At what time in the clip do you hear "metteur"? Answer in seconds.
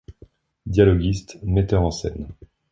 1.43-1.83